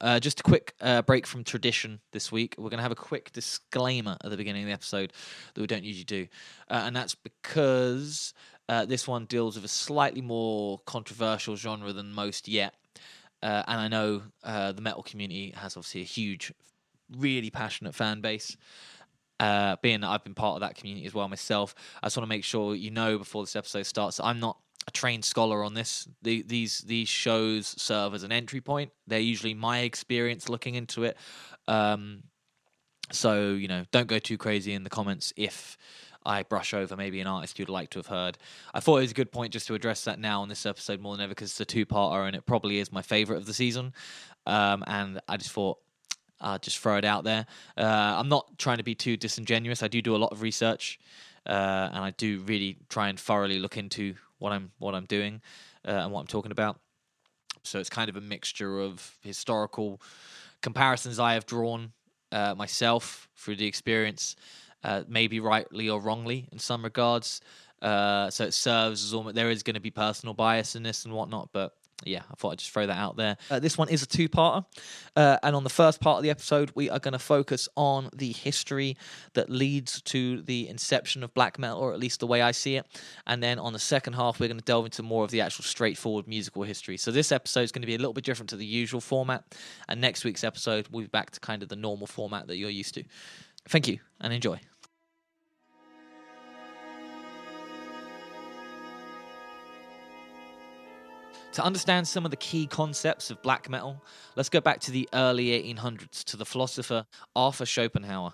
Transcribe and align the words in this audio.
Uh, 0.00 0.18
just 0.18 0.40
a 0.40 0.42
quick 0.42 0.74
uh, 0.80 1.02
break 1.02 1.26
from 1.26 1.44
tradition 1.44 2.00
this 2.12 2.32
week. 2.32 2.54
We're 2.58 2.70
going 2.70 2.78
to 2.78 2.82
have 2.82 2.92
a 2.92 2.96
quick 2.96 3.32
disclaimer 3.32 4.16
at 4.24 4.30
the 4.30 4.36
beginning 4.36 4.62
of 4.62 4.66
the 4.66 4.72
episode 4.72 5.12
that 5.54 5.60
we 5.60 5.66
don't 5.66 5.84
usually 5.84 6.04
do. 6.04 6.26
Uh, 6.68 6.82
and 6.84 6.96
that's 6.96 7.14
because 7.14 8.34
uh, 8.68 8.84
this 8.84 9.06
one 9.06 9.24
deals 9.26 9.54
with 9.54 9.64
a 9.64 9.68
slightly 9.68 10.20
more 10.20 10.80
controversial 10.84 11.56
genre 11.56 11.92
than 11.92 12.12
most 12.12 12.48
yet. 12.48 12.74
Uh, 13.42 13.62
and 13.68 13.80
I 13.80 13.88
know 13.88 14.22
uh, 14.42 14.72
the 14.72 14.82
metal 14.82 15.02
community 15.02 15.54
has 15.56 15.76
obviously 15.76 16.00
a 16.00 16.04
huge, 16.04 16.52
really 17.16 17.50
passionate 17.50 17.94
fan 17.94 18.20
base. 18.20 18.56
being 19.38 20.00
that 20.00 20.08
I've 20.08 20.24
been 20.24 20.34
part 20.34 20.56
of 20.56 20.60
that 20.60 20.74
community 20.74 21.06
as 21.06 21.14
well 21.14 21.28
myself, 21.28 21.74
I 22.02 22.06
just 22.06 22.16
want 22.16 22.24
to 22.24 22.34
make 22.34 22.44
sure 22.44 22.74
you 22.74 22.90
know 22.90 23.16
before 23.18 23.42
this 23.42 23.54
episode 23.54 23.84
starts 23.86 24.18
I'm 24.18 24.40
not 24.40 24.58
a 24.86 24.90
trained 24.90 25.24
scholar 25.24 25.64
on 25.64 25.74
this. 25.74 26.08
The, 26.22 26.42
these 26.42 26.80
these 26.80 27.08
shows 27.08 27.74
serve 27.78 28.14
as 28.14 28.22
an 28.22 28.32
entry 28.32 28.60
point. 28.60 28.92
They're 29.06 29.18
usually 29.18 29.54
my 29.54 29.80
experience 29.80 30.48
looking 30.48 30.74
into 30.74 31.04
it. 31.04 31.16
Um, 31.66 32.24
so 33.12 33.52
you 33.52 33.68
know, 33.68 33.84
don't 33.90 34.08
go 34.08 34.18
too 34.18 34.38
crazy 34.38 34.72
in 34.72 34.84
the 34.84 34.90
comments 34.90 35.32
if 35.36 35.76
I 36.26 36.42
brush 36.42 36.72
over 36.72 36.96
maybe 36.96 37.20
an 37.20 37.26
artist 37.26 37.58
you'd 37.58 37.68
like 37.68 37.90
to 37.90 37.98
have 37.98 38.06
heard. 38.06 38.38
I 38.72 38.80
thought 38.80 38.98
it 38.98 39.02
was 39.02 39.10
a 39.10 39.14
good 39.14 39.32
point 39.32 39.52
just 39.52 39.66
to 39.66 39.74
address 39.74 40.04
that 40.04 40.18
now 40.18 40.40
on 40.42 40.48
this 40.48 40.64
episode 40.64 41.00
more 41.00 41.14
than 41.14 41.22
ever 41.24 41.30
because 41.30 41.50
it's 41.50 41.60
a 41.60 41.66
two-parter 41.66 42.26
and 42.26 42.34
it 42.34 42.46
probably 42.46 42.78
is 42.78 42.90
my 42.90 43.02
favorite 43.02 43.36
of 43.36 43.46
the 43.46 43.52
season. 43.52 43.92
Um, 44.46 44.84
and 44.86 45.20
I 45.28 45.36
just 45.36 45.52
thought 45.52 45.78
I'll 46.40 46.58
just 46.58 46.78
throw 46.78 46.96
it 46.96 47.04
out 47.04 47.24
there. 47.24 47.46
Uh, 47.76 47.82
I'm 48.18 48.28
not 48.28 48.58
trying 48.58 48.78
to 48.78 48.82
be 48.82 48.94
too 48.94 49.16
disingenuous. 49.16 49.82
I 49.82 49.88
do 49.88 50.02
do 50.02 50.16
a 50.16 50.18
lot 50.18 50.32
of 50.32 50.42
research, 50.42 50.98
uh, 51.46 51.90
and 51.92 52.04
I 52.04 52.10
do 52.16 52.40
really 52.40 52.78
try 52.88 53.08
and 53.08 53.18
thoroughly 53.18 53.58
look 53.58 53.76
into 53.76 54.14
what 54.38 54.52
I'm 54.52 54.72
what 54.78 54.94
I'm 54.94 55.06
doing 55.06 55.40
uh, 55.86 55.92
and 55.92 56.12
what 56.12 56.20
I'm 56.20 56.26
talking 56.26 56.52
about. 56.52 56.78
So 57.62 57.78
it's 57.78 57.90
kind 57.90 58.10
of 58.10 58.16
a 58.16 58.20
mixture 58.20 58.80
of 58.80 59.16
historical 59.22 60.00
comparisons 60.60 61.18
I 61.18 61.34
have 61.34 61.46
drawn 61.46 61.92
uh, 62.32 62.54
myself 62.54 63.28
through 63.36 63.56
the 63.56 63.66
experience, 63.66 64.36
uh, 64.82 65.04
maybe 65.08 65.40
rightly 65.40 65.88
or 65.88 66.00
wrongly 66.00 66.48
in 66.52 66.58
some 66.58 66.82
regards. 66.82 67.40
Uh, 67.80 68.30
so 68.30 68.44
it 68.44 68.54
serves 68.54 69.04
as 69.04 69.14
almost 69.14 69.34
there 69.34 69.50
is 69.50 69.62
going 69.62 69.74
to 69.74 69.80
be 69.80 69.90
personal 69.90 70.34
bias 70.34 70.74
in 70.74 70.82
this 70.82 71.04
and 71.04 71.14
whatnot, 71.14 71.50
but 71.52 71.74
yeah, 72.02 72.22
I 72.30 72.34
thought 72.34 72.52
I'd 72.52 72.58
just 72.58 72.70
throw 72.70 72.86
that 72.86 72.96
out 72.96 73.16
there. 73.16 73.36
Uh, 73.50 73.60
this 73.60 73.78
one 73.78 73.88
is 73.88 74.02
a 74.02 74.06
two 74.06 74.28
parter. 74.28 74.64
Uh, 75.16 75.38
and 75.42 75.54
on 75.54 75.64
the 75.64 75.70
first 75.70 76.00
part 76.00 76.18
of 76.18 76.22
the 76.22 76.30
episode, 76.30 76.72
we 76.74 76.90
are 76.90 76.98
going 76.98 77.12
to 77.12 77.18
focus 77.18 77.68
on 77.76 78.10
the 78.14 78.32
history 78.32 78.96
that 79.34 79.48
leads 79.48 80.02
to 80.02 80.42
the 80.42 80.68
inception 80.68 81.22
of 81.22 81.32
black 81.34 81.58
metal, 81.58 81.78
or 81.78 81.92
at 81.92 82.00
least 82.00 82.20
the 82.20 82.26
way 82.26 82.42
I 82.42 82.50
see 82.50 82.76
it. 82.76 82.86
And 83.26 83.42
then 83.42 83.58
on 83.58 83.72
the 83.72 83.78
second 83.78 84.14
half, 84.14 84.40
we're 84.40 84.48
going 84.48 84.58
to 84.58 84.64
delve 84.64 84.86
into 84.86 85.02
more 85.02 85.24
of 85.24 85.30
the 85.30 85.40
actual 85.40 85.64
straightforward 85.64 86.26
musical 86.26 86.62
history. 86.64 86.96
So 86.96 87.10
this 87.10 87.32
episode 87.32 87.62
is 87.62 87.72
going 87.72 87.82
to 87.82 87.86
be 87.86 87.94
a 87.94 87.98
little 87.98 88.12
bit 88.12 88.24
different 88.24 88.50
to 88.50 88.56
the 88.56 88.66
usual 88.66 89.00
format. 89.00 89.44
And 89.88 90.00
next 90.00 90.24
week's 90.24 90.44
episode, 90.44 90.88
we'll 90.90 91.04
be 91.04 91.08
back 91.08 91.30
to 91.30 91.40
kind 91.40 91.62
of 91.62 91.68
the 91.68 91.76
normal 91.76 92.06
format 92.06 92.48
that 92.48 92.56
you're 92.56 92.70
used 92.70 92.94
to. 92.94 93.04
Thank 93.68 93.88
you 93.88 94.00
and 94.20 94.32
enjoy. 94.32 94.60
To 101.54 101.64
understand 101.64 102.08
some 102.08 102.24
of 102.24 102.32
the 102.32 102.36
key 102.36 102.66
concepts 102.66 103.30
of 103.30 103.40
black 103.40 103.70
metal, 103.70 104.02
let's 104.34 104.48
go 104.48 104.60
back 104.60 104.80
to 104.80 104.90
the 104.90 105.08
early 105.12 105.50
1800s 105.50 106.24
to 106.24 106.36
the 106.36 106.44
philosopher 106.44 107.06
Arthur 107.36 107.64
Schopenhauer. 107.64 108.32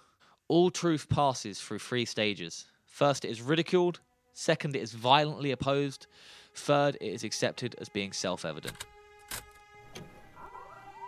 All 0.49 0.71
truth 0.71 1.07
passes 1.07 1.61
through 1.61 1.81
three 1.81 2.07
stages. 2.07 2.65
First, 2.87 3.27
it 3.27 3.31
is 3.31 3.43
ridiculed. 3.43 4.01
Second, 4.33 4.75
it 4.75 4.81
is 4.81 4.95
violently 4.95 5.51
opposed. 5.51 6.07
Third, 6.55 6.97
it 6.99 7.09
is 7.09 7.23
accepted 7.23 7.77
as 7.79 7.91
being 7.91 8.13
self 8.13 8.47
evident. 8.47 8.87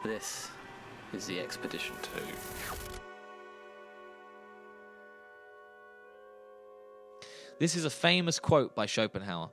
This 0.05 0.51
is 1.15 1.25
the 1.25 1.41
Expedition 1.41 1.97
2. 2.03 2.11
This 7.59 7.75
is 7.75 7.87
a 7.87 7.91
famous 7.91 8.39
quote 8.39 8.75
by 8.75 8.85
Schopenhauer, 8.85 9.49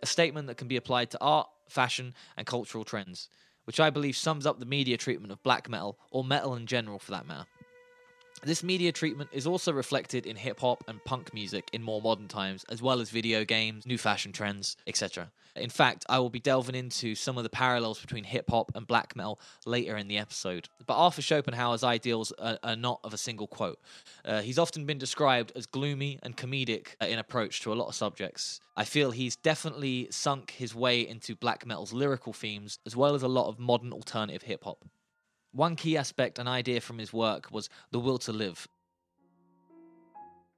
a 0.00 0.06
statement 0.06 0.46
that 0.46 0.58
can 0.58 0.68
be 0.68 0.76
applied 0.76 1.10
to 1.10 1.18
art, 1.20 1.48
fashion, 1.68 2.14
and 2.36 2.46
cultural 2.46 2.84
trends, 2.84 3.28
which 3.64 3.80
I 3.80 3.90
believe 3.90 4.16
sums 4.16 4.46
up 4.46 4.58
the 4.58 4.66
media 4.66 4.96
treatment 4.96 5.32
of 5.32 5.42
black 5.42 5.68
metal, 5.68 5.98
or 6.10 6.24
metal 6.24 6.54
in 6.54 6.66
general 6.66 6.98
for 6.98 7.10
that 7.12 7.26
matter. 7.26 7.46
This 8.44 8.62
media 8.62 8.92
treatment 8.92 9.30
is 9.32 9.46
also 9.46 9.72
reflected 9.72 10.26
in 10.26 10.36
hip 10.36 10.60
hop 10.60 10.84
and 10.86 11.02
punk 11.02 11.32
music 11.32 11.70
in 11.72 11.82
more 11.82 12.02
modern 12.02 12.28
times, 12.28 12.62
as 12.68 12.82
well 12.82 13.00
as 13.00 13.08
video 13.08 13.42
games, 13.42 13.86
new 13.86 13.96
fashion 13.96 14.32
trends, 14.32 14.76
etc. 14.86 15.30
In 15.56 15.70
fact, 15.70 16.04
I 16.10 16.18
will 16.18 16.28
be 16.28 16.40
delving 16.40 16.74
into 16.74 17.14
some 17.14 17.38
of 17.38 17.42
the 17.42 17.48
parallels 17.48 17.98
between 18.02 18.24
hip 18.24 18.50
hop 18.50 18.70
and 18.74 18.86
black 18.86 19.16
metal 19.16 19.40
later 19.64 19.96
in 19.96 20.08
the 20.08 20.18
episode. 20.18 20.68
But 20.86 20.96
Arthur 20.96 21.22
Schopenhauer's 21.22 21.82
ideals 21.82 22.32
are, 22.32 22.58
are 22.62 22.76
not 22.76 23.00
of 23.02 23.14
a 23.14 23.18
single 23.18 23.46
quote. 23.46 23.78
Uh, 24.26 24.42
he's 24.42 24.58
often 24.58 24.84
been 24.84 24.98
described 24.98 25.52
as 25.56 25.64
gloomy 25.64 26.18
and 26.22 26.36
comedic 26.36 26.88
in 27.00 27.18
approach 27.18 27.62
to 27.62 27.72
a 27.72 27.74
lot 27.74 27.88
of 27.88 27.94
subjects. 27.94 28.60
I 28.76 28.84
feel 28.84 29.10
he's 29.10 29.36
definitely 29.36 30.08
sunk 30.10 30.50
his 30.50 30.74
way 30.74 31.00
into 31.00 31.34
black 31.34 31.64
metal's 31.64 31.94
lyrical 31.94 32.34
themes, 32.34 32.78
as 32.84 32.94
well 32.94 33.14
as 33.14 33.22
a 33.22 33.28
lot 33.28 33.48
of 33.48 33.58
modern 33.58 33.90
alternative 33.90 34.42
hip 34.42 34.64
hop. 34.64 34.84
One 35.54 35.76
key 35.76 35.96
aspect 35.96 36.38
and 36.40 36.48
idea 36.48 36.80
from 36.80 36.98
his 36.98 37.12
work 37.12 37.48
was 37.52 37.70
the 37.92 38.00
will 38.00 38.18
to 38.18 38.32
live. 38.32 38.66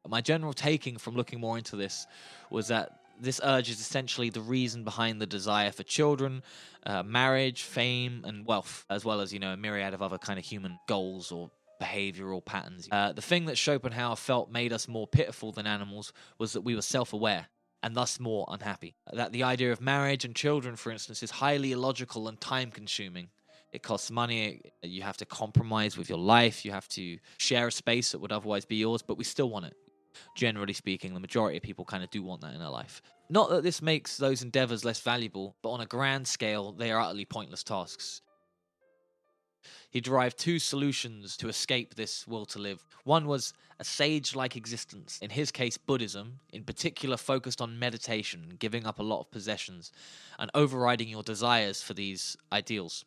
My 0.08 0.22
general 0.22 0.54
taking 0.54 0.96
from 0.96 1.16
looking 1.16 1.38
more 1.38 1.58
into 1.58 1.76
this 1.76 2.06
was 2.50 2.68
that 2.68 3.00
this 3.20 3.40
urge 3.42 3.68
is 3.68 3.80
essentially 3.80 4.30
the 4.30 4.40
reason 4.40 4.84
behind 4.84 5.20
the 5.20 5.26
desire 5.26 5.70
for 5.70 5.82
children, 5.82 6.42
uh, 6.84 7.02
marriage, 7.02 7.62
fame, 7.62 8.22
and 8.24 8.46
wealth, 8.46 8.84
as 8.88 9.04
well 9.04 9.20
as, 9.20 9.32
you 9.32 9.38
know, 9.38 9.52
a 9.52 9.56
myriad 9.56 9.94
of 9.94 10.02
other 10.02 10.18
kind 10.18 10.38
of 10.38 10.44
human 10.44 10.78
goals 10.86 11.30
or 11.30 11.50
behavioral 11.80 12.42
patterns. 12.42 12.88
Uh, 12.90 13.12
the 13.12 13.22
thing 13.22 13.46
that 13.46 13.58
Schopenhauer 13.58 14.16
felt 14.16 14.50
made 14.50 14.72
us 14.72 14.88
more 14.88 15.06
pitiful 15.06 15.52
than 15.52 15.66
animals 15.66 16.12
was 16.38 16.52
that 16.54 16.62
we 16.62 16.74
were 16.74 16.82
self 16.82 17.12
aware 17.12 17.48
and 17.82 17.94
thus 17.94 18.18
more 18.18 18.46
unhappy. 18.48 18.94
That 19.12 19.32
the 19.32 19.42
idea 19.42 19.72
of 19.72 19.80
marriage 19.80 20.24
and 20.24 20.34
children, 20.34 20.76
for 20.76 20.90
instance, 20.90 21.22
is 21.22 21.32
highly 21.32 21.72
illogical 21.72 22.28
and 22.28 22.40
time 22.40 22.70
consuming. 22.70 23.28
It 23.72 23.82
costs 23.82 24.10
money. 24.10 24.72
You 24.82 25.02
have 25.02 25.16
to 25.18 25.26
compromise 25.26 25.98
with 25.98 26.08
your 26.08 26.18
life. 26.18 26.64
You 26.64 26.72
have 26.72 26.88
to 26.90 27.18
share 27.38 27.66
a 27.66 27.72
space 27.72 28.12
that 28.12 28.18
would 28.18 28.32
otherwise 28.32 28.64
be 28.64 28.76
yours, 28.76 29.02
but 29.02 29.18
we 29.18 29.24
still 29.24 29.50
want 29.50 29.66
it. 29.66 29.74
Generally 30.34 30.72
speaking, 30.72 31.12
the 31.12 31.20
majority 31.20 31.58
of 31.58 31.62
people 31.62 31.84
kind 31.84 32.02
of 32.02 32.10
do 32.10 32.22
want 32.22 32.40
that 32.40 32.54
in 32.54 32.60
their 32.60 32.70
life. 32.70 33.02
Not 33.28 33.50
that 33.50 33.62
this 33.62 33.82
makes 33.82 34.16
those 34.16 34.42
endeavors 34.42 34.84
less 34.84 35.00
valuable, 35.00 35.56
but 35.62 35.70
on 35.70 35.80
a 35.80 35.86
grand 35.86 36.26
scale, 36.26 36.72
they 36.72 36.90
are 36.90 37.00
utterly 37.00 37.24
pointless 37.24 37.62
tasks. 37.62 38.22
He 39.90 40.00
derived 40.00 40.38
two 40.38 40.58
solutions 40.58 41.36
to 41.38 41.48
escape 41.48 41.94
this 41.94 42.26
will 42.26 42.46
to 42.46 42.58
live. 42.58 42.86
One 43.04 43.26
was 43.26 43.52
a 43.78 43.84
sage 43.84 44.34
like 44.34 44.56
existence, 44.56 45.18
in 45.20 45.30
his 45.30 45.50
case, 45.50 45.76
Buddhism, 45.76 46.40
in 46.52 46.64
particular 46.64 47.16
focused 47.16 47.60
on 47.60 47.78
meditation, 47.78 48.56
giving 48.58 48.86
up 48.86 48.98
a 48.98 49.02
lot 49.02 49.20
of 49.20 49.30
possessions, 49.30 49.92
and 50.38 50.50
overriding 50.54 51.08
your 51.08 51.22
desires 51.22 51.82
for 51.82 51.94
these 51.94 52.36
ideals. 52.52 53.04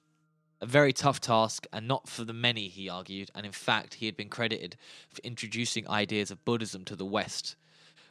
A 0.62 0.66
very 0.66 0.92
tough 0.92 1.22
task, 1.22 1.68
and 1.72 1.88
not 1.88 2.10
for 2.10 2.26
the 2.26 2.34
many, 2.34 2.68
he 2.68 2.90
argued, 2.90 3.32
and 3.34 3.46
in 3.46 3.54
fact, 3.54 3.94
he 3.94 4.06
had 4.06 4.18
been 4.18 4.28
credited 4.28 4.76
for 5.10 5.22
introducing 5.24 5.90
ideas 5.90 6.32
of 6.32 6.44
Buddhism 6.44 6.84
to 6.86 6.98
the 6.98 7.06
West, 7.06 7.56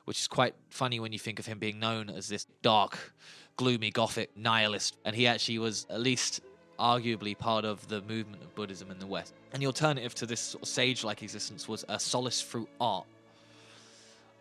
which 0.06 0.18
is 0.18 0.26
quite 0.26 0.54
funny 0.70 0.98
when 0.98 1.12
you 1.12 1.18
think 1.18 1.38
of 1.38 1.44
him 1.44 1.58
being 1.58 1.78
known 1.78 2.08
as 2.08 2.28
this 2.28 2.46
dark, 2.62 3.12
gloomy, 3.56 3.90
gothic 3.90 4.34
nihilist. 4.34 4.96
And 5.04 5.14
he 5.14 5.26
actually 5.26 5.58
was 5.58 5.86
at 5.90 6.00
least 6.00 6.40
arguably 6.78 7.36
part 7.36 7.66
of 7.66 7.86
the 7.88 8.00
movement 8.02 8.42
of 8.42 8.54
Buddhism 8.54 8.90
in 8.90 8.98
the 8.98 9.06
West. 9.06 9.34
And 9.52 9.60
the 9.60 9.66
alternative 9.66 10.14
to 10.14 10.24
this 10.24 10.40
sort 10.40 10.62
of 10.62 10.68
sage 10.68 11.04
like 11.04 11.22
existence 11.22 11.68
was 11.68 11.84
a 11.90 12.00
solace 12.00 12.40
through 12.40 12.68
art. 12.80 13.04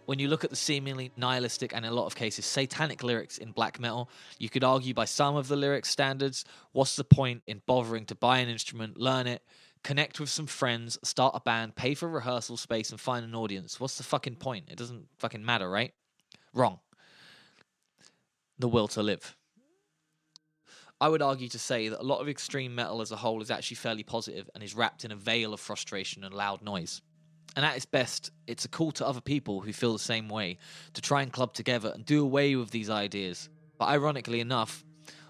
When 0.07 0.19
you 0.19 0.30
look 0.30 0.45
at 0.45 0.50
the 0.50 0.56
seemingly 0.56 1.12
nihilistic 1.18 1.75
and 1.75 1.86
in 1.86 1.92
a 1.92 1.94
lot 1.94 2.06
of 2.06 2.15
cases 2.15 2.45
satanic 2.45 3.04
lyrics 3.04 3.38
in 3.38 3.51
black 3.51 3.77
metal, 3.77 4.09
you 4.39 4.48
could 4.48 4.63
argue 4.63 4.94
by 4.94 5.04
some 5.04 5.36
of 5.36 5.50
the 5.50 5.57
lyric 5.57 5.86
standards, 5.86 6.45
what's 6.71 6.95
the 6.95 7.04
point 7.04 7.44
in 7.45 7.62
bothering 7.65 8.06
to 8.06 8.15
buy 8.15 8.38
an 8.38 8.48
instrument, 8.48 8.95
learn 8.95 9.27
it, 9.27 9.44
connect 9.83 10.21
with 10.21 10.30
some 10.30 10.48
friends, 10.48 10.98
start 11.04 11.36
a 11.36 11.42
band, 11.42 11.75
pay 11.75 11.94
for 11.94 12.07
rehearsal 12.07 12.56
space, 12.56 12.89
and 12.89 13.01
find 13.01 13.25
an 13.25 13.36
audience? 13.36 13.81
What's 13.81 13.98
the 13.98 14.04
fucking 14.04 14.38
point? 14.38 14.69
It 14.69 14.77
doesn't 14.77 15.09
fucking 15.18 15.44
matter, 15.44 15.69
right? 15.69 15.94
Wrong. 16.54 16.80
The 18.59 18.69
will 18.69 18.88
to 18.88 19.04
live. 19.04 19.36
I 21.01 21.09
would 21.09 21.21
argue 21.21 21.50
to 21.50 21.59
say 21.59 21.89
that 21.89 22.00
a 22.00 22.01
lot 22.01 22.21
of 22.21 22.30
extreme 22.30 22.74
metal 22.74 23.01
as 23.01 23.12
a 23.12 23.18
whole 23.18 23.42
is 23.42 23.51
actually 23.51 23.75
fairly 23.75 24.04
positive 24.04 24.50
and 24.56 24.63
is 24.63 24.74
wrapped 24.74 25.04
in 25.04 25.12
a 25.12 25.18
veil 25.18 25.54
of 25.54 25.59
frustration 25.59 26.24
and 26.24 26.33
loud 26.33 26.62
noise. 26.62 27.01
And 27.57 27.65
at 27.65 27.75
its 27.75 27.86
best, 27.86 28.30
it's 28.45 28.65
a 28.65 28.69
call 28.69 28.92
to 28.94 29.07
other 29.07 29.19
people 29.19 29.62
who 29.62 29.74
feel 29.74 29.92
the 29.92 29.98
same 29.98 30.30
way 30.30 30.59
to 30.94 31.01
try 31.01 31.24
and 31.24 31.33
club 31.33 31.56
together 31.56 31.92
and 31.92 32.06
do 32.06 32.21
away 32.21 32.56
with 32.56 32.69
these 32.69 32.88
ideas. 32.88 33.50
But 33.80 33.88
ironically 33.89 34.42
enough, 34.42 34.86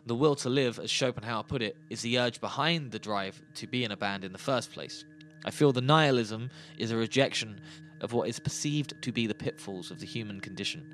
the 0.06 0.14
will 0.14 0.36
to 0.36 0.50
live, 0.50 0.78
as 0.78 0.92
Schopenhauer 0.92 1.44
put 1.44 1.62
it, 1.62 1.78
is 1.90 2.02
the 2.02 2.20
urge 2.20 2.42
behind 2.42 2.92
the 2.92 3.00
drive 3.00 3.42
to 3.56 3.66
be 3.66 3.86
in 3.86 3.94
a 3.94 3.98
band 3.98 4.26
in 4.26 4.34
the 4.34 4.38
first 4.38 4.74
place. 4.74 5.06
I 5.46 5.52
feel 5.52 5.72
the 5.72 5.80
nihilism 5.80 6.50
is 6.78 6.92
a 6.92 6.98
rejection 6.98 7.62
of 8.02 8.12
what 8.12 8.28
is 8.28 8.40
perceived 8.40 8.94
to 9.04 9.14
be 9.14 9.26
the 9.26 9.34
pitfalls 9.34 9.90
of 9.90 10.02
the 10.02 10.06
human 10.06 10.42
condition. 10.42 10.86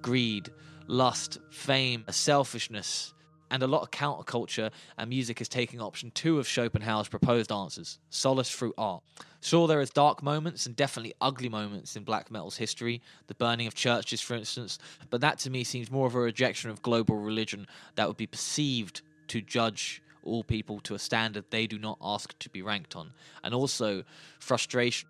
Greed, 0.00 0.50
lust, 0.88 1.38
fame, 1.52 2.02
selfishness, 2.10 3.14
and 3.52 3.62
a 3.62 3.66
lot 3.66 3.82
of 3.82 3.90
counterculture 3.90 4.70
and 4.96 5.10
music 5.10 5.40
is 5.40 5.48
taking 5.48 5.80
option 5.80 6.10
two 6.12 6.38
of 6.38 6.48
Schopenhauer's 6.48 7.06
proposed 7.06 7.52
answers 7.52 7.98
solace 8.08 8.50
through 8.50 8.72
art. 8.78 9.02
Sure, 9.42 9.68
there 9.68 9.82
is 9.82 9.90
dark 9.90 10.22
moments 10.22 10.64
and 10.66 10.74
definitely 10.74 11.12
ugly 11.20 11.50
moments 11.50 11.94
in 11.94 12.02
black 12.02 12.30
metal's 12.30 12.56
history, 12.56 13.02
the 13.26 13.34
burning 13.34 13.66
of 13.66 13.74
churches, 13.74 14.22
for 14.22 14.34
instance, 14.34 14.78
but 15.10 15.20
that 15.20 15.38
to 15.38 15.50
me 15.50 15.62
seems 15.64 15.90
more 15.90 16.06
of 16.06 16.14
a 16.14 16.20
rejection 16.20 16.70
of 16.70 16.80
global 16.80 17.16
religion 17.16 17.66
that 17.94 18.08
would 18.08 18.16
be 18.16 18.26
perceived 18.26 19.02
to 19.28 19.42
judge 19.42 20.02
all 20.24 20.42
people 20.42 20.80
to 20.80 20.94
a 20.94 20.98
standard 20.98 21.44
they 21.50 21.66
do 21.66 21.78
not 21.78 21.98
ask 22.00 22.38
to 22.38 22.48
be 22.48 22.62
ranked 22.62 22.96
on, 22.96 23.12
and 23.44 23.52
also 23.52 24.02
frustration 24.38 25.08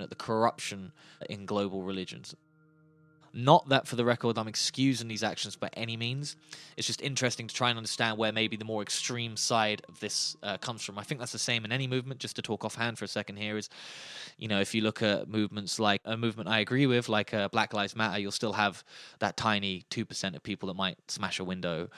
at 0.00 0.08
the 0.10 0.16
corruption 0.16 0.90
in 1.30 1.46
global 1.46 1.82
religions. 1.82 2.34
Not 3.36 3.68
that, 3.70 3.88
for 3.88 3.96
the 3.96 4.04
record, 4.04 4.38
I'm 4.38 4.46
excusing 4.46 5.08
these 5.08 5.24
actions 5.24 5.56
by 5.56 5.68
any 5.74 5.96
means. 5.96 6.36
It's 6.76 6.86
just 6.86 7.02
interesting 7.02 7.48
to 7.48 7.54
try 7.54 7.68
and 7.68 7.76
understand 7.76 8.16
where 8.16 8.30
maybe 8.30 8.56
the 8.56 8.64
more 8.64 8.80
extreme 8.80 9.36
side 9.36 9.82
of 9.88 9.98
this 9.98 10.36
uh, 10.44 10.56
comes 10.58 10.84
from. 10.84 11.00
I 11.00 11.02
think 11.02 11.18
that's 11.18 11.32
the 11.32 11.38
same 11.40 11.64
in 11.64 11.72
any 11.72 11.88
movement. 11.88 12.20
Just 12.20 12.36
to 12.36 12.42
talk 12.42 12.64
offhand 12.64 12.96
for 12.96 13.04
a 13.04 13.08
second 13.08 13.36
here 13.36 13.56
is, 13.56 13.68
you 14.38 14.46
know, 14.46 14.60
if 14.60 14.72
you 14.72 14.82
look 14.82 15.02
at 15.02 15.28
movements 15.28 15.80
like 15.80 16.00
a 16.04 16.16
movement 16.16 16.48
I 16.48 16.60
agree 16.60 16.86
with, 16.86 17.08
like 17.08 17.34
uh, 17.34 17.48
Black 17.48 17.74
Lives 17.74 17.96
Matter, 17.96 18.20
you'll 18.20 18.30
still 18.30 18.52
have 18.52 18.84
that 19.18 19.36
tiny 19.36 19.84
2% 19.90 20.36
of 20.36 20.42
people 20.44 20.68
that 20.68 20.74
might 20.74 20.98
smash 21.08 21.40
a 21.40 21.44
window. 21.44 21.88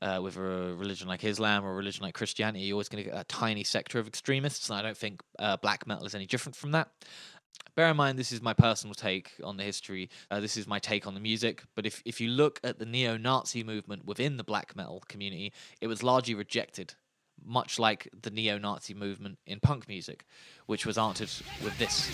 Uh, 0.00 0.20
with 0.20 0.36
a 0.36 0.74
religion 0.76 1.06
like 1.06 1.22
Islam 1.22 1.64
or 1.64 1.70
a 1.70 1.74
religion 1.74 2.02
like 2.02 2.14
Christianity, 2.14 2.64
you're 2.64 2.74
always 2.74 2.88
going 2.88 3.04
to 3.04 3.08
get 3.08 3.16
a 3.16 3.22
tiny 3.22 3.62
sector 3.62 4.00
of 4.00 4.08
extremists, 4.08 4.68
and 4.68 4.76
I 4.76 4.82
don't 4.82 4.96
think 4.96 5.22
uh, 5.38 5.56
black 5.58 5.86
metal 5.86 6.04
is 6.04 6.16
any 6.16 6.26
different 6.26 6.56
from 6.56 6.72
that. 6.72 6.88
Bear 7.74 7.90
in 7.90 7.96
mind, 7.96 8.18
this 8.18 8.32
is 8.32 8.42
my 8.42 8.52
personal 8.52 8.94
take 8.94 9.32
on 9.42 9.56
the 9.56 9.62
history. 9.62 10.10
Uh, 10.30 10.40
this 10.40 10.56
is 10.56 10.66
my 10.66 10.78
take 10.78 11.06
on 11.06 11.14
the 11.14 11.20
music. 11.20 11.62
But 11.74 11.86
if, 11.86 12.02
if 12.04 12.20
you 12.20 12.28
look 12.28 12.60
at 12.62 12.78
the 12.78 12.86
neo 12.86 13.16
Nazi 13.16 13.64
movement 13.64 14.04
within 14.04 14.36
the 14.36 14.44
black 14.44 14.76
metal 14.76 15.02
community, 15.08 15.52
it 15.80 15.86
was 15.86 16.02
largely 16.02 16.34
rejected, 16.34 16.94
much 17.44 17.78
like 17.78 18.08
the 18.20 18.30
neo 18.30 18.58
Nazi 18.58 18.94
movement 18.94 19.38
in 19.46 19.60
punk 19.60 19.88
music, 19.88 20.24
which 20.66 20.84
was 20.84 20.98
answered 20.98 21.30
with 21.62 21.76
this. 21.78 22.10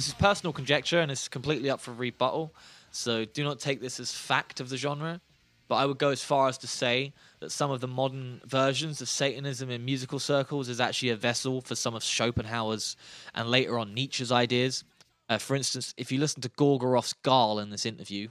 This 0.00 0.08
is 0.08 0.14
personal 0.14 0.54
conjecture 0.54 0.98
and 1.00 1.12
it's 1.12 1.28
completely 1.28 1.68
up 1.68 1.78
for 1.78 1.92
rebuttal, 1.92 2.54
so 2.90 3.26
do 3.26 3.44
not 3.44 3.60
take 3.60 3.82
this 3.82 4.00
as 4.00 4.10
fact 4.10 4.58
of 4.58 4.70
the 4.70 4.78
genre. 4.78 5.20
But 5.68 5.74
I 5.74 5.84
would 5.84 5.98
go 5.98 6.08
as 6.08 6.24
far 6.24 6.48
as 6.48 6.56
to 6.56 6.66
say 6.66 7.12
that 7.40 7.52
some 7.52 7.70
of 7.70 7.82
the 7.82 7.86
modern 7.86 8.40
versions 8.46 9.02
of 9.02 9.10
Satanism 9.10 9.68
in 9.68 9.84
musical 9.84 10.18
circles 10.18 10.70
is 10.70 10.80
actually 10.80 11.10
a 11.10 11.16
vessel 11.16 11.60
for 11.60 11.74
some 11.74 11.94
of 11.94 12.02
Schopenhauer's 12.02 12.96
and 13.34 13.50
later 13.50 13.78
on 13.78 13.92
Nietzsche's 13.92 14.32
ideas. 14.32 14.84
Uh, 15.28 15.36
for 15.36 15.54
instance, 15.54 15.92
if 15.98 16.10
you 16.10 16.18
listen 16.18 16.40
to 16.40 16.48
Gorgoroth's 16.48 17.14
Gaahl 17.22 17.62
in 17.62 17.68
this 17.68 17.84
interview, 17.84 18.28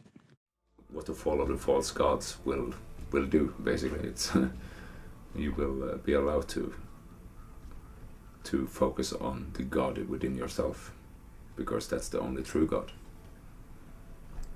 what 0.92 1.06
the 1.06 1.14
fall 1.14 1.40
of 1.40 1.50
the 1.50 1.58
false 1.58 1.92
gods 1.92 2.38
will 2.46 2.74
will 3.12 3.28
do. 3.28 3.54
Basically, 3.64 4.10
it's 4.10 4.32
you 5.36 5.52
will 5.52 5.88
uh, 5.88 5.98
be 5.98 6.14
allowed 6.14 6.48
to 6.48 6.74
to 8.46 8.66
focus 8.66 9.14
on 9.14 9.52
the 9.54 9.62
God 9.62 10.00
within 10.10 10.36
yourself 10.36 10.96
because 11.60 11.90
that's 11.90 12.08
the 12.08 12.20
only 12.22 12.42
true 12.42 12.66
God. 12.66 12.92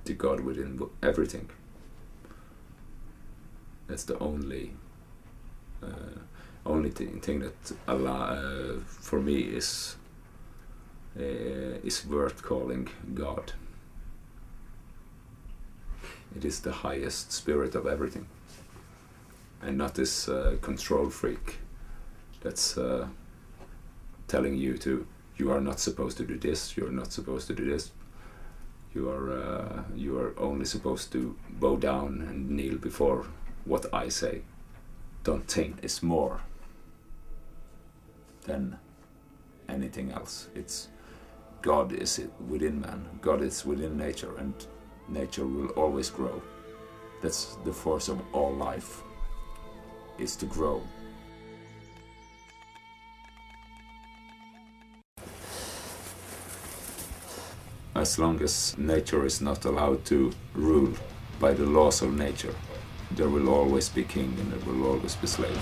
The 0.05 0.13
God 0.13 0.39
within 0.39 0.81
everything. 1.03 1.49
That's 3.87 4.05
the 4.05 4.17
only 4.19 4.71
uh, 5.83 6.19
only 6.65 6.89
thing, 6.89 7.19
thing 7.19 7.39
that 7.41 7.73
Allah 7.89 8.19
uh, 8.39 8.79
for 8.85 9.19
me 9.19 9.39
is 9.59 9.97
uh, 11.19 11.89
is 11.89 12.05
worth 12.07 12.41
calling 12.41 12.87
God. 13.13 13.51
It 16.37 16.45
is 16.45 16.61
the 16.61 16.71
highest 16.71 17.33
spirit 17.33 17.75
of 17.75 17.85
everything, 17.85 18.27
and 19.61 19.77
not 19.77 19.93
this 19.95 20.29
uh, 20.29 20.55
control 20.61 21.09
freak 21.09 21.57
that's 22.41 22.77
uh, 22.77 23.07
telling 24.27 24.55
you 24.55 24.77
to 24.77 25.05
you 25.37 25.51
are 25.51 25.61
not 25.61 25.79
supposed 25.79 26.17
to 26.17 26.25
do 26.25 26.37
this 26.37 26.77
you 26.77 26.85
are 26.87 26.91
not 26.91 27.11
supposed 27.11 27.47
to 27.47 27.55
do 27.55 27.65
this. 27.65 27.91
You 28.93 29.09
are 29.09 29.31
uh, 29.31 29.83
you 29.95 30.19
are 30.19 30.33
only 30.37 30.65
supposed 30.65 31.11
to 31.13 31.35
bow 31.49 31.77
down 31.77 32.21
and 32.29 32.49
kneel 32.49 32.77
before 32.77 33.25
what 33.65 33.91
I 33.91 34.09
say. 34.09 34.41
Don't 35.23 35.47
think 35.47 35.83
is 35.83 36.03
more 36.03 36.41
than 38.43 38.77
anything 39.67 40.11
else. 40.11 40.49
It's 40.53 40.89
God 41.61 41.91
is 41.93 42.21
within 42.47 42.81
man. 42.81 43.07
God 43.21 43.41
is 43.41 43.65
within 43.65 43.97
nature 43.97 44.37
and 44.37 44.53
nature 45.07 45.47
will 45.47 45.69
always 45.69 46.09
grow. 46.11 46.41
That's 47.21 47.55
the 47.63 47.73
force 47.73 48.09
of 48.09 48.21
all 48.31 48.53
life 48.53 49.01
is 50.19 50.35
to 50.35 50.45
grow 50.45 50.83
as 58.03 58.19
long 58.19 58.41
as 58.41 58.77
nature 58.77 59.25
is 59.25 59.39
not 59.39 59.63
allowed 59.63 60.03
to 60.03 60.29
rule 60.53 60.93
by 61.39 61.53
the 61.53 61.65
laws 61.65 62.01
of 62.01 62.13
nature, 62.13 62.53
there 63.11 63.29
will 63.29 63.47
always 63.47 63.87
be 63.87 64.03
king 64.03 64.35
and 64.39 64.51
there 64.51 64.63
will 64.67 64.85
always 64.91 65.15
be 65.15 65.25
slave. 65.25 65.61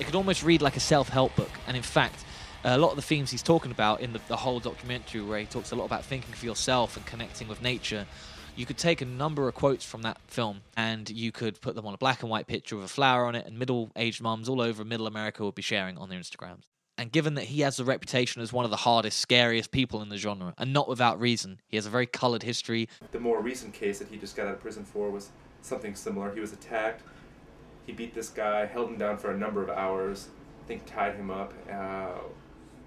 It 0.00 0.04
could 0.04 0.16
almost 0.16 0.42
read 0.42 0.62
like 0.62 0.76
a 0.76 0.80
self 0.80 1.08
help 1.08 1.36
book, 1.36 1.54
and 1.68 1.76
in 1.76 1.84
fact, 1.84 2.24
a 2.64 2.76
lot 2.76 2.90
of 2.90 2.96
the 2.96 3.02
themes 3.10 3.30
he's 3.30 3.42
talking 3.54 3.70
about 3.70 4.00
in 4.00 4.12
the, 4.12 4.20
the 4.26 4.36
whole 4.36 4.58
documentary, 4.58 5.20
where 5.20 5.38
he 5.38 5.46
talks 5.46 5.70
a 5.70 5.76
lot 5.76 5.84
about 5.84 6.04
thinking 6.04 6.34
for 6.34 6.44
yourself 6.44 6.96
and 6.96 7.06
connecting 7.06 7.46
with 7.46 7.62
nature, 7.62 8.04
you 8.56 8.66
could 8.66 8.78
take 8.78 9.00
a 9.00 9.04
number 9.04 9.46
of 9.46 9.54
quotes 9.54 9.84
from 9.84 10.02
that 10.02 10.18
film 10.26 10.62
and 10.76 11.08
you 11.08 11.30
could 11.30 11.60
put 11.60 11.76
them 11.76 11.86
on 11.86 11.94
a 11.94 11.98
black 11.98 12.22
and 12.22 12.30
white 12.30 12.48
picture 12.48 12.74
with 12.74 12.86
a 12.86 12.94
flower 12.98 13.26
on 13.26 13.36
it, 13.36 13.46
and 13.46 13.56
middle 13.56 13.92
aged 13.94 14.20
mums 14.20 14.48
all 14.48 14.60
over 14.60 14.84
middle 14.84 15.06
America 15.06 15.44
would 15.44 15.54
be 15.54 15.62
sharing 15.62 15.96
on 15.98 16.08
their 16.08 16.18
Instagrams. 16.18 16.64
And 16.98 17.12
given 17.12 17.34
that 17.34 17.44
he 17.44 17.60
has 17.60 17.78
a 17.78 17.84
reputation 17.84 18.40
as 18.40 18.52
one 18.52 18.64
of 18.64 18.70
the 18.70 18.78
hardest, 18.78 19.18
scariest 19.18 19.70
people 19.70 20.00
in 20.00 20.08
the 20.08 20.16
genre, 20.16 20.54
and 20.56 20.72
not 20.72 20.88
without 20.88 21.20
reason, 21.20 21.60
he 21.68 21.76
has 21.76 21.84
a 21.84 21.90
very 21.90 22.06
coloured 22.06 22.42
history. 22.42 22.88
The 23.12 23.20
more 23.20 23.40
recent 23.42 23.74
case 23.74 23.98
that 23.98 24.08
he 24.08 24.16
just 24.16 24.34
got 24.34 24.46
out 24.46 24.54
of 24.54 24.60
prison 24.60 24.84
for 24.84 25.10
was 25.10 25.30
something 25.60 25.94
similar. 25.94 26.32
He 26.32 26.40
was 26.40 26.52
attacked. 26.52 27.02
He 27.84 27.92
beat 27.92 28.14
this 28.14 28.30
guy, 28.30 28.64
held 28.64 28.90
him 28.90 28.98
down 28.98 29.18
for 29.18 29.30
a 29.30 29.36
number 29.36 29.62
of 29.62 29.68
hours. 29.68 30.28
I 30.64 30.66
think 30.66 30.86
tied 30.86 31.16
him 31.16 31.30
up 31.30 31.52
uh, 31.70 32.18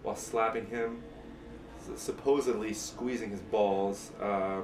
while 0.02 0.16
slapping 0.16 0.66
him, 0.66 1.04
supposedly 1.96 2.74
squeezing 2.74 3.30
his 3.30 3.42
balls, 3.42 4.12
uh, 4.22 4.62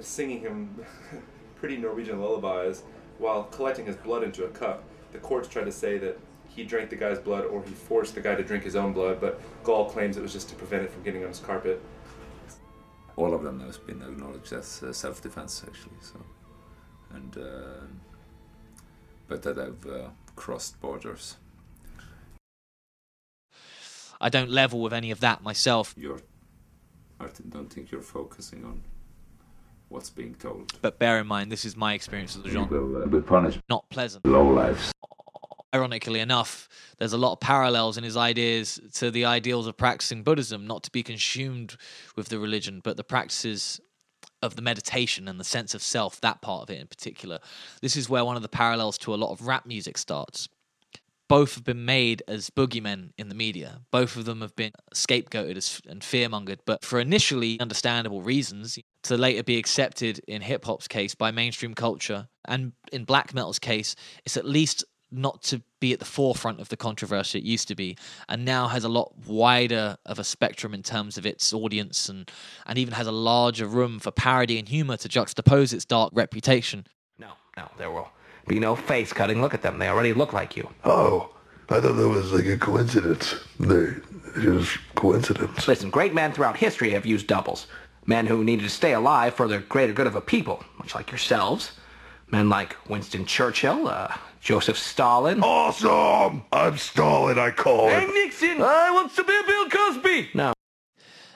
singing 0.00 0.40
him 0.40 0.84
pretty 1.56 1.78
Norwegian 1.78 2.20
lullabies 2.20 2.82
while 3.18 3.44
collecting 3.44 3.86
his 3.86 3.96
blood 3.96 4.22
into 4.22 4.44
a 4.44 4.48
cup. 4.48 4.84
The 5.12 5.18
courts 5.18 5.48
tried 5.48 5.64
to 5.64 5.72
say 5.72 5.98
that 5.98 6.18
he 6.54 6.64
drank 6.64 6.90
the 6.90 6.96
guy's 6.96 7.18
blood 7.18 7.44
or 7.44 7.62
he 7.62 7.70
forced 7.72 8.14
the 8.14 8.20
guy 8.20 8.34
to 8.34 8.42
drink 8.42 8.64
his 8.64 8.76
own 8.76 8.92
blood, 8.92 9.20
but 9.20 9.40
Gaahl 9.64 9.90
claims 9.90 10.16
it 10.16 10.22
was 10.22 10.32
just 10.32 10.48
to 10.50 10.54
prevent 10.54 10.82
it 10.84 10.90
from 10.90 11.02
getting 11.02 11.22
on 11.22 11.28
his 11.28 11.38
carpet. 11.40 11.80
All 13.16 13.34
of 13.34 13.42
them 13.42 13.60
has 13.60 13.78
been 13.78 14.00
acknowledged 14.02 14.52
as 14.52 14.82
uh, 14.82 14.92
self-defense, 14.92 15.64
actually. 15.66 15.96
So, 16.00 16.20
and 17.14 17.36
uh, 17.38 17.84
but 19.28 19.42
that 19.42 19.56
have 19.56 19.86
uh, 19.86 20.08
crossed 20.36 20.80
borders. 20.80 21.36
I 24.20 24.28
don't 24.28 24.50
level 24.50 24.80
with 24.80 24.92
any 24.92 25.10
of 25.10 25.20
that 25.20 25.42
myself, 25.42 25.94
You're, 25.96 26.20
I 27.18 27.24
th- 27.24 27.48
don't 27.50 27.72
think 27.72 27.90
you're 27.90 28.02
focusing 28.02 28.64
on 28.64 28.82
what's 29.88 30.10
being 30.10 30.34
told. 30.36 30.72
but 30.80 30.98
bear 30.98 31.18
in 31.18 31.26
mind 31.26 31.50
this 31.50 31.64
is 31.64 31.76
my 31.76 31.92
experience 31.94 32.36
of 32.36 32.44
the 32.44 32.48
You 32.48 32.54
genre. 32.54 32.80
will 32.80 33.02
uh, 33.02 33.06
be 33.06 33.20
punished. 33.20 33.58
Not 33.68 33.88
pleasant. 33.90 34.24
Low 34.24 34.46
lives. 34.48 34.92
Ironically 35.74 36.20
enough, 36.20 36.68
there's 36.98 37.14
a 37.14 37.18
lot 37.18 37.32
of 37.32 37.40
parallels 37.40 37.96
in 37.96 38.04
his 38.04 38.16
ideas 38.16 38.78
to 38.94 39.10
the 39.10 39.24
ideals 39.24 39.66
of 39.66 39.76
practicing 39.76 40.22
Buddhism, 40.22 40.66
not 40.66 40.82
to 40.82 40.90
be 40.90 41.02
consumed 41.02 41.76
with 42.14 42.28
the 42.28 42.38
religion, 42.38 42.80
but 42.84 42.98
the 42.98 43.04
practices 43.04 43.80
of 44.42 44.56
the 44.56 44.62
meditation 44.62 45.28
and 45.28 45.40
the 45.40 45.44
sense 45.44 45.74
of 45.74 45.82
self, 45.82 46.20
that 46.20 46.42
part 46.42 46.64
of 46.64 46.70
it 46.70 46.80
in 46.80 46.88
particular. 46.88 47.38
This 47.80 47.96
is 47.96 48.08
where 48.08 48.24
one 48.24 48.36
of 48.36 48.42
the 48.42 48.48
parallels 48.48 48.98
to 48.98 49.14
a 49.14 49.16
lot 49.16 49.32
of 49.32 49.46
rap 49.46 49.64
music 49.64 49.96
starts. 49.96 50.48
Both 51.28 51.54
have 51.54 51.64
been 51.64 51.86
made 51.86 52.22
as 52.28 52.50
boogeymen 52.50 53.12
in 53.16 53.30
the 53.30 53.34
media. 53.34 53.80
Both 53.90 54.16
of 54.16 54.26
them 54.26 54.42
have 54.42 54.54
been 54.54 54.72
scapegoated 54.94 55.86
and 55.86 56.02
fearmongered, 56.02 56.58
but 56.66 56.84
for 56.84 57.00
initially 57.00 57.58
understandable 57.58 58.20
reasons, 58.20 58.78
to 59.04 59.16
later 59.16 59.42
be 59.42 59.56
accepted 59.56 60.20
in 60.28 60.42
hip 60.42 60.66
hop's 60.66 60.86
case 60.86 61.14
by 61.14 61.30
mainstream 61.30 61.72
culture, 61.72 62.28
and 62.44 62.72
in 62.92 63.04
black 63.04 63.32
metal's 63.32 63.58
case, 63.58 63.96
it's 64.26 64.36
at 64.36 64.44
least 64.44 64.84
not 65.12 65.42
to 65.44 65.62
be 65.80 65.92
at 65.92 65.98
the 65.98 66.04
forefront 66.04 66.60
of 66.60 66.68
the 66.68 66.76
controversy 66.76 67.38
it 67.38 67.44
used 67.44 67.68
to 67.68 67.74
be, 67.74 67.96
and 68.28 68.44
now 68.44 68.68
has 68.68 68.84
a 68.84 68.88
lot 68.88 69.12
wider 69.26 69.96
of 70.06 70.18
a 70.18 70.24
spectrum 70.24 70.74
in 70.74 70.82
terms 70.82 71.18
of 71.18 71.26
its 71.26 71.52
audience, 71.52 72.08
and 72.08 72.30
and 72.66 72.78
even 72.78 72.94
has 72.94 73.06
a 73.06 73.12
larger 73.12 73.66
room 73.66 73.98
for 73.98 74.10
parody 74.10 74.58
and 74.58 74.68
humor 74.68 74.96
to 74.96 75.08
juxtapose 75.08 75.72
its 75.72 75.84
dark 75.84 76.10
reputation. 76.14 76.86
No, 77.18 77.32
no, 77.56 77.68
there 77.78 77.90
will 77.90 78.10
be 78.46 78.58
no 78.58 78.74
face 78.74 79.12
cutting. 79.12 79.40
Look 79.40 79.54
at 79.54 79.62
them. 79.62 79.78
They 79.78 79.88
already 79.88 80.12
look 80.12 80.32
like 80.32 80.56
you. 80.56 80.68
Oh, 80.84 81.34
I 81.68 81.80
thought 81.80 81.96
that 81.96 82.08
was 82.08 82.32
like 82.32 82.46
a 82.46 82.56
coincidence. 82.56 83.34
They, 83.58 83.94
just 84.40 84.78
coincidence. 84.94 85.68
Listen, 85.68 85.90
great 85.90 86.14
men 86.14 86.32
throughout 86.32 86.56
history 86.56 86.90
have 86.90 87.06
used 87.06 87.26
doubles. 87.26 87.66
Men 88.06 88.26
who 88.26 88.42
needed 88.42 88.64
to 88.64 88.70
stay 88.70 88.94
alive 88.94 89.34
for 89.34 89.46
the 89.46 89.58
greater 89.58 89.92
good 89.92 90.06
of 90.06 90.16
a 90.16 90.20
people, 90.20 90.64
much 90.78 90.94
like 90.94 91.10
yourselves. 91.10 91.72
Men 92.30 92.48
like 92.48 92.76
Winston 92.88 93.26
Churchill, 93.26 93.86
uh, 93.88 94.16
Joseph 94.42 94.76
Stalin. 94.76 95.40
Awesome! 95.40 96.42
I'm 96.50 96.76
Stalin, 96.76 97.38
I 97.38 97.52
call 97.52 97.88
Hey, 97.88 98.02
it. 98.02 98.12
Nixon! 98.12 98.60
I 98.60 98.90
want 98.90 99.14
to 99.14 99.22
be 99.22 99.40
Bill 99.46 99.68
Cosby! 99.68 100.30
No. 100.34 100.52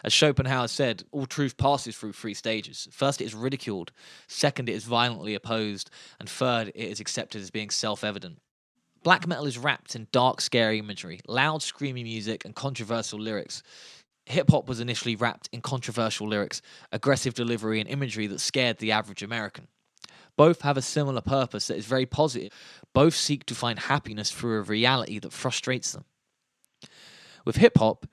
As 0.02 0.12
Schopenhauer 0.12 0.66
said, 0.66 1.04
all 1.12 1.24
truth 1.26 1.56
passes 1.56 1.96
through 1.96 2.14
three 2.14 2.34
stages. 2.34 2.88
First, 2.90 3.20
it 3.20 3.26
is 3.26 3.34
ridiculed. 3.34 3.92
Second, 4.26 4.68
it 4.68 4.74
is 4.74 4.84
violently 4.84 5.34
opposed. 5.36 5.88
And 6.18 6.28
third, 6.28 6.68
it 6.74 6.74
is 6.90 6.98
accepted 6.98 7.40
as 7.40 7.50
being 7.52 7.70
self 7.70 8.02
evident. 8.02 8.38
Black 9.04 9.24
metal 9.28 9.46
is 9.46 9.56
wrapped 9.56 9.94
in 9.94 10.08
dark, 10.10 10.40
scary 10.40 10.80
imagery, 10.80 11.20
loud, 11.28 11.60
screamy 11.60 12.02
music, 12.02 12.44
and 12.44 12.56
controversial 12.56 13.20
lyrics. 13.20 13.62
Hip 14.26 14.50
hop 14.50 14.68
was 14.68 14.80
initially 14.80 15.14
wrapped 15.14 15.48
in 15.52 15.60
controversial 15.60 16.26
lyrics, 16.26 16.60
aggressive 16.90 17.34
delivery, 17.34 17.78
and 17.78 17.88
imagery 17.88 18.26
that 18.26 18.40
scared 18.40 18.78
the 18.78 18.90
average 18.90 19.22
American. 19.22 19.68
Both 20.36 20.62
have 20.62 20.76
a 20.76 20.82
similar 20.82 21.20
purpose 21.20 21.68
that 21.68 21.76
is 21.76 21.86
very 21.86 22.06
positive. 22.06 22.52
Both 22.92 23.14
seek 23.14 23.46
to 23.46 23.54
find 23.54 23.78
happiness 23.78 24.30
through 24.30 24.58
a 24.58 24.62
reality 24.62 25.18
that 25.18 25.32
frustrates 25.32 25.92
them. 25.92 26.04
With 27.44 27.56
hip 27.56 27.78
hop, 27.78 28.06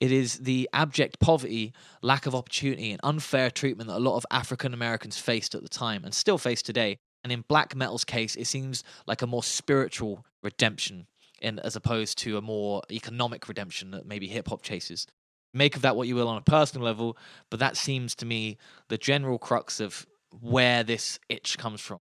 it 0.00 0.12
is 0.12 0.38
the 0.38 0.68
abject 0.72 1.18
poverty, 1.18 1.72
lack 2.02 2.26
of 2.26 2.34
opportunity, 2.34 2.92
and 2.92 3.00
unfair 3.02 3.50
treatment 3.50 3.88
that 3.88 3.96
a 3.96 3.98
lot 3.98 4.16
of 4.16 4.26
African 4.30 4.72
Americans 4.72 5.18
faced 5.18 5.54
at 5.54 5.62
the 5.62 5.68
time 5.68 6.04
and 6.04 6.14
still 6.14 6.38
face 6.38 6.62
today. 6.62 6.98
And 7.24 7.32
in 7.32 7.44
black 7.48 7.74
metal's 7.74 8.04
case, 8.04 8.36
it 8.36 8.46
seems 8.46 8.84
like 9.06 9.22
a 9.22 9.26
more 9.26 9.42
spiritual 9.42 10.24
redemption, 10.42 11.08
in, 11.42 11.58
as 11.58 11.74
opposed 11.74 12.18
to 12.18 12.36
a 12.36 12.40
more 12.40 12.82
economic 12.92 13.48
redemption 13.48 13.90
that 13.90 14.06
maybe 14.06 14.28
hip 14.28 14.48
hop 14.48 14.62
chases. 14.62 15.06
Make 15.52 15.74
of 15.74 15.82
that 15.82 15.96
what 15.96 16.06
you 16.06 16.14
will 16.14 16.28
on 16.28 16.38
a 16.38 16.42
personal 16.42 16.84
level, 16.84 17.16
but 17.50 17.58
that 17.58 17.76
seems 17.76 18.14
to 18.16 18.26
me 18.26 18.56
the 18.88 18.98
general 18.98 19.38
crux 19.38 19.80
of 19.80 20.06
where 20.40 20.82
this 20.82 21.18
itch 21.28 21.58
comes 21.58 21.80
from. 21.80 21.98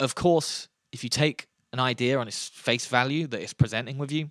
Of 0.00 0.14
course, 0.14 0.68
if 0.92 1.02
you 1.04 1.10
take 1.10 1.46
an 1.72 1.80
idea 1.80 2.18
on 2.18 2.28
its 2.28 2.48
face 2.48 2.86
value 2.86 3.26
that 3.28 3.40
it's 3.40 3.54
presenting 3.54 3.98
with 3.98 4.12
you, 4.12 4.28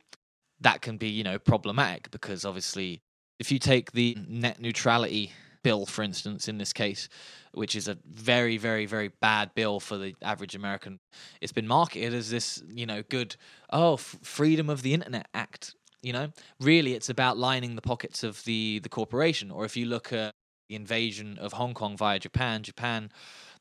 that 0.60 0.82
can 0.82 0.98
be, 0.98 1.10
you 1.10 1.24
know, 1.24 1.40
problematic 1.40 2.12
because 2.12 2.46
obviously 2.46 3.02
if 3.40 3.52
you 3.52 3.58
take 3.58 3.92
the 3.94 4.16
net 4.28 4.60
neutrality 4.62 5.32
bill, 5.64 5.86
for 5.86 6.04
instance, 6.04 6.48
in 6.48 6.58
this 6.58 6.74
case, 6.74 7.10
which 7.54 7.76
is 7.76 7.88
a 7.88 7.98
very, 8.06 8.58
very, 8.58 8.86
very 8.86 9.10
bad 9.22 9.54
bill 9.56 9.80
for 9.80 9.98
the 9.98 10.16
average 10.22 10.56
American, 10.56 11.00
it's 11.42 11.52
been 11.52 11.68
marketed 11.68 12.14
as 12.14 12.30
this, 12.30 12.64
you 12.70 12.86
know, 12.86 13.04
good, 13.10 13.36
oh, 13.72 13.94
f- 13.94 14.18
freedom 14.22 14.70
of 14.70 14.82
the 14.82 14.94
internet 14.94 15.28
act. 15.34 15.76
You 16.04 16.14
know, 16.14 16.30
really, 16.60 16.94
it's 16.94 17.10
about 17.10 17.38
lining 17.38 17.76
the 17.76 17.82
pockets 17.82 18.24
of 18.24 18.44
the 18.46 18.80
the 18.80 18.90
corporation. 18.90 19.52
Or 19.52 19.66
if 19.66 19.78
you 19.78 19.86
look 19.86 20.12
at 20.12 20.34
the 20.72 20.78
invasion 20.78 21.38
of 21.38 21.52
Hong 21.52 21.74
Kong 21.74 21.98
via 21.98 22.18
Japan, 22.18 22.64
Japan 22.64 23.12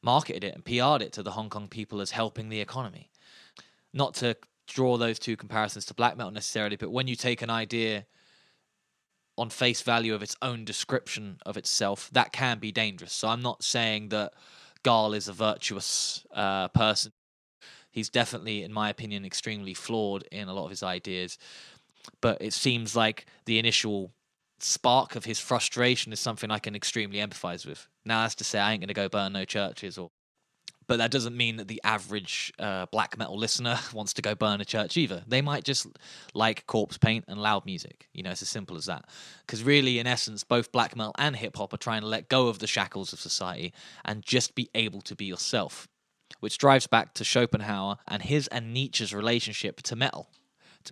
marketed 0.00 0.44
it 0.44 0.54
and 0.54 0.64
PR'd 0.64 1.02
it 1.02 1.12
to 1.14 1.24
the 1.24 1.32
Hong 1.32 1.50
Kong 1.50 1.66
people 1.66 2.00
as 2.00 2.12
helping 2.12 2.50
the 2.50 2.60
economy. 2.60 3.10
Not 3.92 4.14
to 4.16 4.36
draw 4.68 4.96
those 4.96 5.18
two 5.18 5.36
comparisons 5.36 5.84
to 5.86 5.94
black 5.94 6.16
metal 6.16 6.30
necessarily, 6.30 6.76
but 6.76 6.92
when 6.92 7.08
you 7.08 7.16
take 7.16 7.42
an 7.42 7.50
idea 7.50 8.06
on 9.36 9.50
face 9.50 9.82
value 9.82 10.14
of 10.14 10.22
its 10.22 10.36
own 10.40 10.64
description 10.64 11.38
of 11.44 11.56
itself, 11.56 12.08
that 12.12 12.30
can 12.30 12.60
be 12.60 12.70
dangerous. 12.70 13.12
So 13.12 13.26
I'm 13.26 13.42
not 13.42 13.64
saying 13.64 14.10
that 14.10 14.32
Gaahl 14.84 15.16
is 15.16 15.26
a 15.26 15.32
virtuous 15.32 16.24
uh, 16.32 16.68
person. 16.68 17.10
He's 17.90 18.08
definitely, 18.08 18.62
in 18.62 18.72
my 18.72 18.88
opinion, 18.88 19.24
extremely 19.24 19.74
flawed 19.74 20.22
in 20.30 20.46
a 20.46 20.54
lot 20.54 20.66
of 20.66 20.70
his 20.70 20.84
ideas. 20.84 21.38
But 22.20 22.40
it 22.40 22.52
seems 22.52 22.94
like 22.94 23.26
the 23.46 23.58
initial 23.58 24.12
spark 24.62 25.16
of 25.16 25.24
his 25.24 25.38
frustration 25.38 26.12
is 26.12 26.20
something 26.20 26.50
I 26.50 26.58
can 26.58 26.74
extremely 26.74 27.18
empathize 27.18 27.66
with. 27.66 27.88
Now, 28.04 28.24
as 28.24 28.34
to 28.36 28.44
say, 28.44 28.58
I 28.58 28.72
ain't 28.72 28.80
going 28.80 28.88
to 28.88 28.94
go 28.94 29.08
burn 29.08 29.32
no 29.32 29.44
churches 29.44 29.98
or 29.98 30.10
but 30.90 30.96
that 30.96 31.12
doesn't 31.12 31.36
mean 31.36 31.58
that 31.58 31.68
the 31.68 31.80
average 31.84 32.52
uh, 32.58 32.84
black 32.86 33.16
metal 33.16 33.38
listener 33.38 33.78
wants 33.94 34.12
to 34.14 34.22
go 34.22 34.34
burn 34.34 34.60
a 34.60 34.64
church 34.64 34.96
either. 34.96 35.22
They 35.24 35.40
might 35.40 35.62
just 35.62 35.86
like 36.34 36.66
corpse 36.66 36.98
paint 36.98 37.26
and 37.28 37.40
loud 37.40 37.64
music. 37.64 38.08
You 38.12 38.24
know, 38.24 38.32
it's 38.32 38.42
as 38.42 38.48
simple 38.48 38.76
as 38.76 38.86
that. 38.86 39.04
Because 39.46 39.62
really, 39.62 40.00
in 40.00 40.08
essence, 40.08 40.42
both 40.42 40.72
black 40.72 40.96
metal 40.96 41.14
and 41.16 41.36
hip 41.36 41.56
hop 41.56 41.72
are 41.72 41.76
trying 41.76 42.00
to 42.00 42.08
let 42.08 42.28
go 42.28 42.48
of 42.48 42.58
the 42.58 42.66
shackles 42.66 43.12
of 43.12 43.20
society 43.20 43.72
and 44.04 44.24
just 44.24 44.56
be 44.56 44.68
able 44.74 45.00
to 45.02 45.14
be 45.14 45.26
yourself, 45.26 45.86
which 46.40 46.58
drives 46.58 46.88
back 46.88 47.14
to 47.14 47.24
Schopenhauer 47.24 47.98
and 48.08 48.24
his 48.24 48.48
and 48.48 48.74
Nietzsche's 48.74 49.14
relationship 49.14 49.82
to 49.82 49.94
metal. 49.94 50.28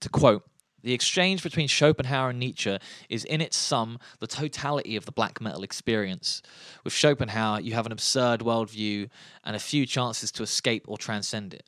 To 0.01 0.09
quote, 0.09 0.45
the 0.83 0.93
exchange 0.93 1.43
between 1.43 1.69
Schopenhauer 1.69 2.31
and 2.31 2.39
Nietzsche 2.39 2.79
is 3.09 3.25
in 3.25 3.41
its 3.41 3.57
sum 3.57 3.99
the 4.21 4.27
totality 4.27 4.97
of 4.97 5.07
the 5.07 5.13
black 5.13 5.41
metal 5.41 5.63
experience. 5.63 6.43
With 6.85 6.93
Schopenhauer, 6.93 7.61
you 7.61 7.75
have 7.75 7.87
an 7.87 7.93
absurd 7.93 8.41
worldview 8.41 9.11
and 9.45 9.57
a 9.57 9.61
few 9.61 9.87
chances 9.87 10.31
to 10.33 10.43
escape 10.43 10.85
or 10.87 10.97
transcend 10.97 11.55
it. 11.55 11.67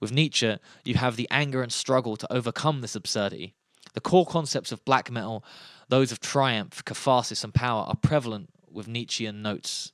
With 0.00 0.12
Nietzsche, 0.12 0.58
you 0.84 0.94
have 0.94 1.16
the 1.16 1.28
anger 1.30 1.62
and 1.62 1.72
struggle 1.72 2.16
to 2.16 2.32
overcome 2.32 2.82
this 2.82 2.94
absurdity. 2.94 3.54
The 3.94 4.00
core 4.00 4.26
concepts 4.26 4.72
of 4.72 4.84
black 4.84 5.10
metal, 5.10 5.42
those 5.88 6.12
of 6.12 6.20
triumph, 6.20 6.84
catharsis, 6.84 7.42
and 7.42 7.54
power, 7.54 7.84
are 7.84 7.96
prevalent 7.96 8.50
with 8.70 8.88
Nietzschean 8.88 9.40
notes. 9.40 9.92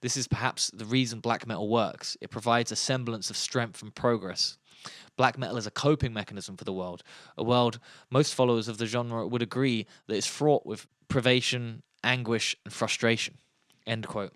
This 0.00 0.16
is 0.16 0.26
perhaps 0.26 0.70
the 0.70 0.86
reason 0.86 1.20
black 1.20 1.46
metal 1.46 1.68
works. 1.68 2.16
It 2.22 2.30
provides 2.30 2.72
a 2.72 2.76
semblance 2.76 3.28
of 3.28 3.36
strength 3.36 3.82
and 3.82 3.94
progress. 3.94 4.56
Black 5.16 5.38
metal 5.38 5.56
is 5.56 5.66
a 5.66 5.70
coping 5.70 6.12
mechanism 6.12 6.56
for 6.56 6.64
the 6.64 6.72
world, 6.72 7.02
a 7.36 7.44
world 7.44 7.78
most 8.10 8.34
followers 8.34 8.68
of 8.68 8.78
the 8.78 8.86
genre 8.86 9.26
would 9.26 9.42
agree 9.42 9.86
that 10.06 10.14
is 10.14 10.26
fraught 10.26 10.64
with 10.64 10.86
privation, 11.08 11.82
anguish, 12.02 12.56
and 12.64 12.72
frustration. 12.72 13.38
End 13.86 14.06
quote. 14.06 14.32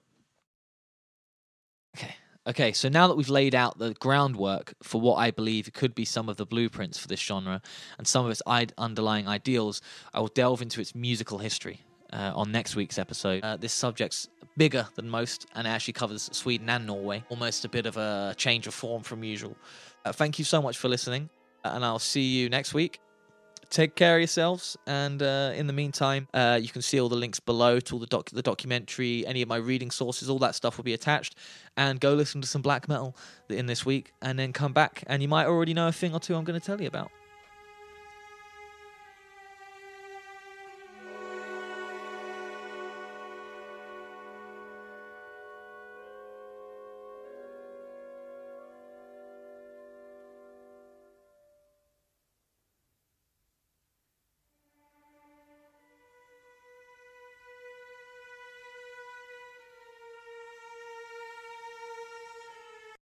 Okay. 1.96 2.14
Okay, 2.46 2.72
so 2.72 2.90
now 2.90 3.08
that 3.08 3.16
we've 3.16 3.30
laid 3.30 3.54
out 3.54 3.78
the 3.78 3.94
groundwork 3.94 4.74
for 4.82 5.00
what 5.00 5.14
I 5.14 5.30
believe 5.30 5.72
could 5.72 5.94
be 5.94 6.04
some 6.04 6.28
of 6.28 6.36
the 6.36 6.44
blueprints 6.44 6.98
for 6.98 7.08
this 7.08 7.20
genre 7.20 7.62
and 7.96 8.06
some 8.06 8.26
of 8.26 8.30
its 8.30 8.42
underlying 8.76 9.26
ideals, 9.26 9.80
I 10.12 10.20
will 10.20 10.28
delve 10.28 10.60
into 10.60 10.82
its 10.82 10.94
musical 10.94 11.38
history 11.38 11.80
uh, 12.12 12.32
on 12.34 12.52
next 12.52 12.76
week's 12.76 12.98
episode. 12.98 13.42
Uh, 13.42 13.56
this 13.56 13.72
subject's 13.72 14.28
bigger 14.56 14.86
than 14.94 15.08
most 15.08 15.46
and 15.54 15.66
it 15.66 15.70
actually 15.70 15.94
covers 15.94 16.28
Sweden 16.32 16.68
and 16.68 16.86
Norway, 16.86 17.24
almost 17.28 17.64
a 17.64 17.68
bit 17.68 17.86
of 17.86 17.96
a 17.96 18.34
change 18.36 18.66
of 18.66 18.74
form 18.74 19.02
from 19.02 19.24
usual. 19.24 19.56
Uh, 20.04 20.12
thank 20.12 20.38
you 20.38 20.44
so 20.44 20.60
much 20.60 20.78
for 20.78 20.88
listening, 20.88 21.30
and 21.64 21.84
I'll 21.84 21.98
see 21.98 22.22
you 22.22 22.48
next 22.48 22.74
week. 22.74 23.00
Take 23.70 23.96
care 23.96 24.16
of 24.16 24.20
yourselves, 24.20 24.76
and 24.86 25.22
uh, 25.22 25.52
in 25.56 25.66
the 25.66 25.72
meantime, 25.72 26.28
uh, 26.34 26.58
you 26.62 26.68
can 26.68 26.82
see 26.82 27.00
all 27.00 27.08
the 27.08 27.16
links 27.16 27.40
below 27.40 27.80
to 27.80 27.94
all 27.94 27.98
the 27.98 28.06
doc- 28.06 28.30
the 28.30 28.42
documentary, 28.42 29.26
any 29.26 29.42
of 29.42 29.48
my 29.48 29.56
reading 29.56 29.90
sources, 29.90 30.28
all 30.28 30.38
that 30.40 30.54
stuff 30.54 30.76
will 30.76 30.84
be 30.84 30.92
attached. 30.92 31.34
And 31.76 31.98
go 31.98 32.12
listen 32.12 32.40
to 32.42 32.46
some 32.46 32.62
black 32.62 32.88
metal 32.88 33.16
in 33.48 33.66
this 33.66 33.84
week, 33.84 34.12
and 34.22 34.38
then 34.38 34.52
come 34.52 34.72
back, 34.72 35.02
and 35.06 35.22
you 35.22 35.28
might 35.28 35.46
already 35.46 35.74
know 35.74 35.88
a 35.88 35.92
thing 35.92 36.12
or 36.12 36.20
two 36.20 36.36
I'm 36.36 36.44
going 36.44 36.60
to 36.60 36.64
tell 36.64 36.80
you 36.80 36.86
about. 36.86 37.10